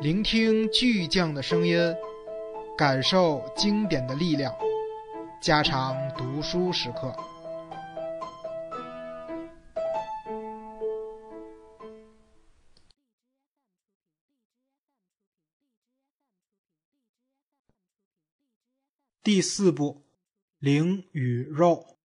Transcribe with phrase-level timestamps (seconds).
[0.00, 1.76] 聆听巨匠的声音，
[2.76, 4.56] 感受经典的力量，
[5.42, 7.16] 加长读书时刻。
[19.24, 20.04] 第四部，
[20.60, 21.98] 灵与肉。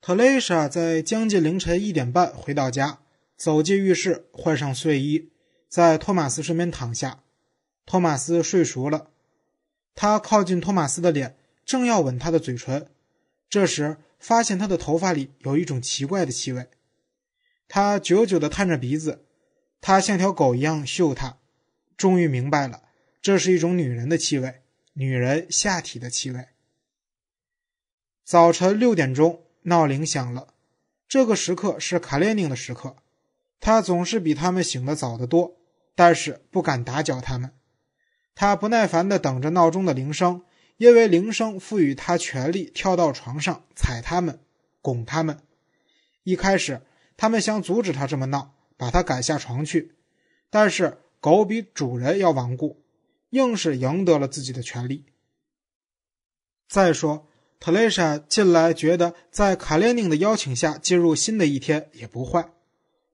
[0.00, 3.02] 特蕾莎在将近凌晨一点半回到家，
[3.40, 5.30] 走进浴室，换上睡衣，
[5.66, 7.22] 在托马斯身边躺下。
[7.86, 9.12] 托马斯睡熟了，
[9.94, 12.90] 他靠近托马斯的脸，正要吻他的嘴唇，
[13.48, 16.68] 这时发现他的头发里有一种奇怪的气味。
[17.66, 19.24] 他久久地探着鼻子，
[19.80, 21.38] 他像条狗一样嗅它，
[21.96, 22.82] 终于明白了，
[23.22, 24.60] 这是一种女人的气味，
[24.92, 26.48] 女人下体的气味。
[28.22, 29.44] 早晨六点钟。
[29.62, 30.52] 闹铃响了，
[31.08, 32.96] 这个时刻是卡列宁的时刻。
[33.60, 35.56] 他总是比他们醒得早得多，
[35.94, 37.52] 但是不敢打搅他们。
[38.34, 40.42] 他不耐烦地等着闹钟的铃声，
[40.78, 44.40] 因为铃声赋予他权力跳到床上踩他们、
[44.80, 45.40] 拱他们。
[46.22, 46.80] 一开始，
[47.16, 49.94] 他们想阻止他这么闹，把他赶下床去。
[50.48, 52.82] 但是狗比主人要顽固，
[53.30, 55.04] 硬是赢得了自己的权利。
[56.68, 57.26] 再说。
[57.62, 62.54] 特蕾莎近来觉得，在卡列宁的邀请下进入新的一天也不坏。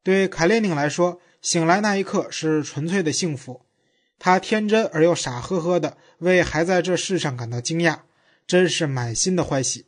[0.07, 3.67] 对卡列宁来说，醒来那一刻是纯粹的幸福。
[4.21, 8.03] 他天真而又傻呵呵的为还在这世上感到惊讶，
[8.47, 9.87] 真是满心的欢喜。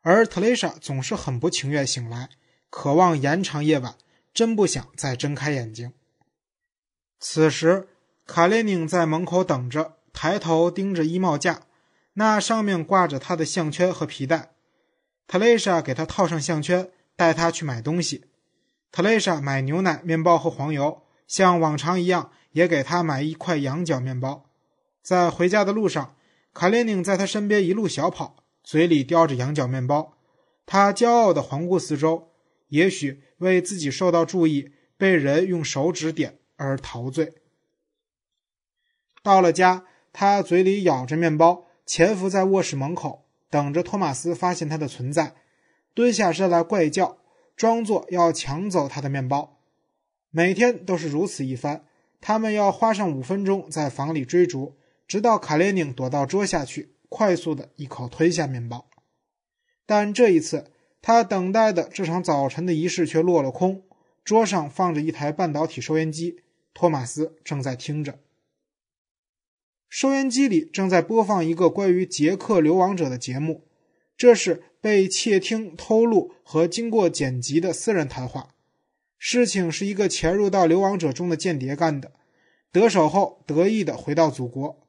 [0.00, 2.30] 而特蕾莎总是很不情愿醒来，
[2.68, 3.94] 渴望延长夜晚，
[4.34, 5.92] 真不想再睁开眼睛。
[7.20, 7.86] 此时，
[8.26, 11.62] 卡列宁在门口等着，抬头盯着衣帽架。
[12.14, 14.50] 那上面挂着他的项圈和皮带，
[15.28, 18.24] 特蕾莎给他套上项圈，带他去买东西。
[18.90, 24.50] 特蕾莎买牛奶、面包和黄油，像往常一样，也给他买一块羊角面包。
[25.02, 26.16] 在回家的路上，
[26.52, 30.14] 卡列宁在他身边一路小跑，嘴里叼着羊角面包。
[30.66, 32.30] 他骄傲地环顾四周，
[32.68, 37.34] 也许为自己受到注意、被人用手指点而陶醉。
[39.22, 41.66] 到了家，他嘴里咬着面包。
[41.86, 45.36] 潜伏在卧室门口，等着托马斯发现他的存在，
[45.94, 47.17] 蹲下身来怪叫，
[47.58, 49.58] 装作要抢走他的面包。
[50.30, 51.84] 每天都是如此一番，
[52.20, 54.76] 他们要花上五分钟在房里追逐，
[55.08, 58.88] 直到卡列宁躲到桌下去，快速的一口吞下面包。
[59.84, 60.70] 但这一次，
[61.02, 63.82] 他等待的这场早晨的仪式却落了空。
[64.22, 66.42] 桌上放着一台半导体收音机，
[66.72, 68.20] 托马斯正在听着。
[69.88, 73.64] 收音机里正在播放一个关于捷克流亡者的节目，
[74.18, 78.48] 这是被窃听、偷录和经过剪辑的私人谈话。
[79.16, 82.12] 事情是一个潜入到流亡者中的间谍干的，
[82.72, 84.84] 得手后得意地回到祖国。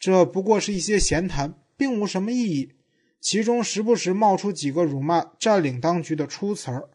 [0.00, 2.72] 这不过是一些闲谈，并无什么意义。
[3.20, 6.90] 其中时不时冒出几个辱骂占领当局的出词儿，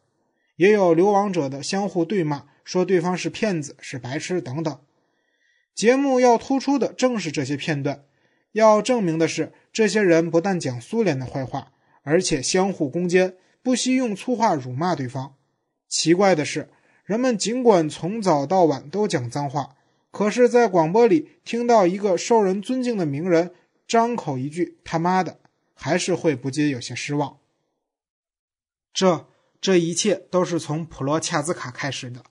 [0.57, 4.77] 也有流亡者的相互对骂，说对方是骗子、是白痴等等。
[5.73, 8.03] 节目要突出的正是这些片段，
[8.51, 11.71] 要证明的是，这些人不但讲苏联的坏话，
[12.07, 15.35] 而且相互攻坚，不惜用粗话辱骂对方。
[15.89, 16.69] 奇怪的是，
[17.03, 19.75] 人们尽管从早到晚都讲脏话，
[20.09, 23.53] 可是，在广播里听到一个受人尊敬的名人
[23.85, 25.41] 张口一句“他妈的”，
[25.75, 27.39] 还是会不禁有些失望。
[28.93, 29.27] 这
[29.59, 32.23] 这一切都是从普罗恰兹卡开始的。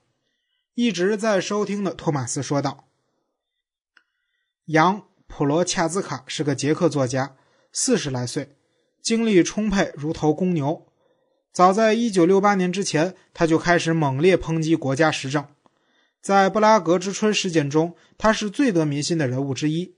[0.73, 2.87] 一直在收听的托马斯说道。
[4.65, 7.37] 杨普罗恰兹卡是个捷克作家，
[7.71, 8.56] 四十来岁，
[9.07, 10.85] 精力充沛如头公牛。
[11.53, 15.45] 早在1968年之前，他就开始猛烈抨击国家时政。
[16.19, 19.95] 在布拉格之春事件中，他是最得民心的人物之一。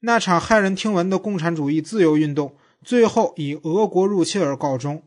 [0.00, 5.02] 那场骇人听闻的共产主义自由运动，最后以俄国入侵而告终。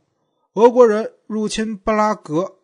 [0.53, 2.57] 俄国人入侵布拉格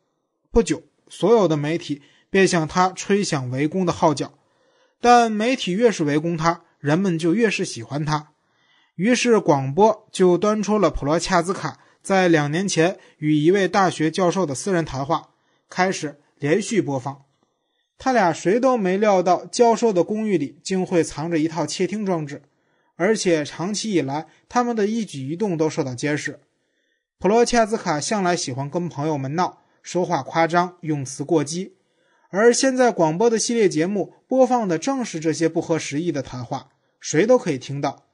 [0.52, 4.32] 不久，所有的媒体便向他吹响围攻的号角。
[5.02, 8.34] 但媒体越是围攻他，人们就越是喜欢他。
[8.98, 15.30] 于是广播就端出了普罗恰兹卡在两年前与一位大学教授的私人谈话，
[15.70, 17.26] 开始连续播放。
[18.00, 22.42] 他俩谁都没料到，教授的公寓里竟会藏着一套窃听装置，
[22.96, 26.40] 而且长期以来，他们的一举一动都受到监视。
[27.20, 31.76] 普罗恰兹卡向来喜欢跟朋友们闹，说话夸张，用词过激。
[32.30, 38.07] 而现在广播的系列节目播放的正是这些不合时宜的谈话，谁都可以听到。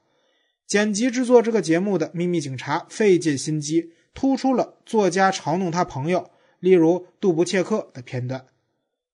[0.66, 8.46] 剪辑制作这个节目的秘密警察费尽心机，突出了作家嘲弄他朋友，例如杜布切克的片段。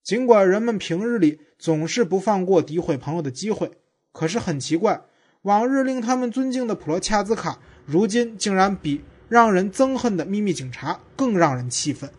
[0.02, 3.72] 尽管人们平日里总是不放过诋毁朋友的机会，
[4.12, 5.02] 可是很奇怪，
[5.42, 12.10] 往日令他们尊敬的普罗恰兹卡，如今竟然比让人憎恨的秘密警察更让人气愤。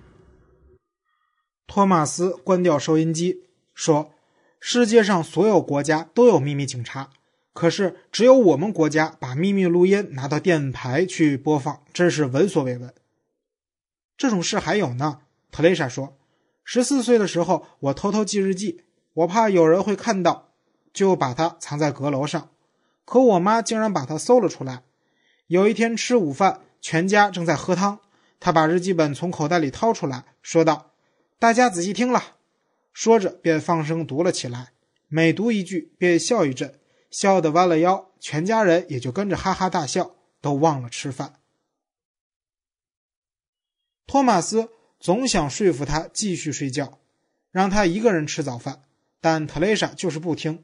[1.66, 3.44] 托马斯关掉收音机，
[3.74, 4.12] 说
[4.60, 7.10] ：“世界上所有国家都有秘密警察，
[7.54, 12.94] 可是只有我们国家把秘密录音拿到电台去播放，真是闻所未闻。”
[14.18, 15.22] 这种事还有呢，
[15.52, 16.18] 特蕾莎说。
[16.64, 18.84] 十四岁的时候，我偷偷记日记，
[19.14, 20.54] 我怕有人会看到，
[20.94, 22.50] 就把它藏在阁楼上。
[23.04, 24.84] 可我妈竟然把它搜了出来。
[25.48, 28.00] 有一天吃午饭，全家正在喝汤，
[28.40, 30.92] 她把日记本从口袋里掏出来，说道
[31.38, 32.36] ：“大家仔细听了。”
[32.94, 34.72] 说着便放声读了起来，
[35.10, 36.76] 每读一句便笑一阵，
[37.12, 41.36] 笑得弯了腰，全家人也就跟着哈哈大笑，都忘了吃饭。
[44.08, 44.70] 托马斯。
[45.04, 47.00] 总想说服他继续睡觉，
[47.50, 48.84] 让他一个人吃早饭，
[49.20, 50.64] 但特蕾莎就是不听。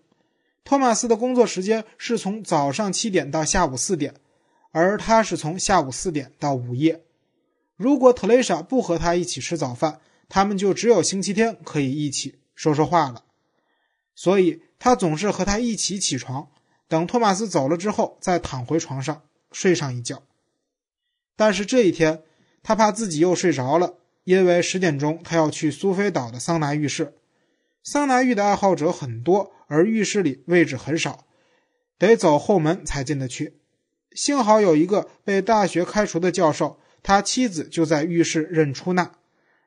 [0.64, 4.14] 托马斯的工作时间是从早上七点到下午四点，
[4.70, 7.04] 而他是从下午四点到午夜。
[7.76, 13.24] 如果特蕾莎不和他一起吃早饭，他们就只有星期天可以一起说说话了。
[14.18, 16.50] 所以他总是和他一起起床，
[16.88, 19.22] 等托马斯走了之后再躺回床上
[19.52, 20.24] 睡上一觉。
[21.36, 22.24] 但是这一天，
[22.64, 24.00] 他怕自己又睡着了。
[24.24, 27.14] 因为十点钟他要去苏菲岛的桑拿浴室，
[27.81, 31.25] 桑拿浴的爱好者很多，而浴室里位置很少，
[31.98, 33.62] 得走后门才进得去。
[34.12, 39.13] 幸好有一个被大学开除的教授，他妻子就在浴室任出纳。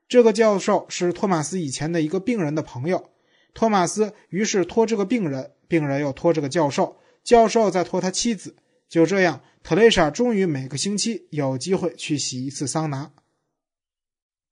[0.06, 3.08] 这个教授是托马斯以前的一个病人的朋友，
[3.55, 8.56] 托马斯于是托这个病人，病人又托这个教授，教授再托他妻子，
[8.88, 13.12] 就这样，特蕾莎终于每个星期有机会去洗一次桑拿。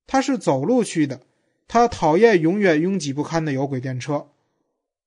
[0.07, 1.21] 他是走路去的，
[1.67, 4.31] 他讨厌永远拥挤不堪的有轨电车，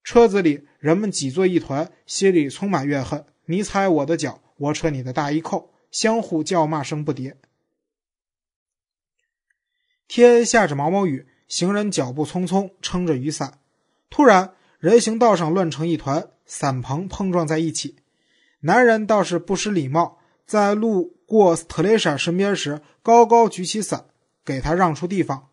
[0.04, 3.26] 车子里人们挤作一团，心里充满怨恨。
[3.46, 7.34] 你踩我的脚，我扯你的大衣扣，相互叫骂声不迭。
[10.08, 13.61] 天下着毛毛雨，行人脚步匆匆，撑着雨伞。
[14.12, 17.96] 突然，人行道上乱成一团，伞棚碰撞在一起。
[18.60, 24.06] 男人倒是不失礼貌，在路过特蕾莎身边时，高高举起伞。
[24.44, 25.48] 给她让出地方，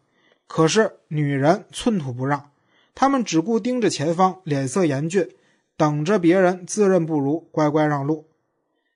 [0.47, 2.51] 可是女人寸土不让，
[2.95, 5.29] 他们只顾盯着前方，脸色严峻，
[5.77, 8.27] 等着别人自认不如，乖乖让路。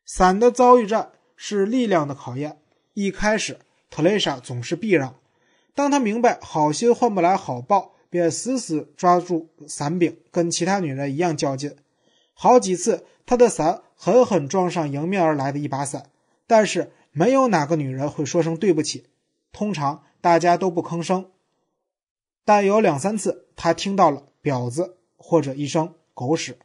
[0.06, 2.58] 伞的遭遇战是力量的考验。
[2.94, 3.58] 一开始，
[3.90, 5.14] 特蕾莎总是避让，
[5.74, 11.74] 当他明白好心换不来好报，便死死抓住伞柄，跟其他女人一样较劲。
[12.34, 16.10] 好几次，他的伞狠狠撞上迎面而来的一把伞，
[16.46, 19.06] 但是没有哪个女人会说声对不起。
[19.50, 21.30] 通常大家都不吭声，
[22.44, 26.58] 但有两三次，他听到了“婊子”或者一声“狗屎”。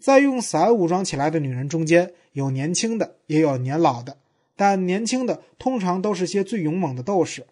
[0.00, 4.16] 在用伞武装起来的女人中间，有年轻的，也有年老的，
[4.56, 7.46] 但年轻的通常都是些最勇猛的斗士。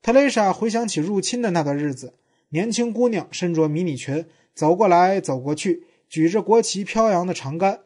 [0.00, 2.14] 特蕾莎回想起入侵的那段日子，
[2.50, 7.80] 年轻姑娘身着迷你裙，走过来走过去，举着国旗飘扬的长杆，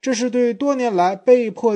[0.00, 1.72] 这是对多年来被迫。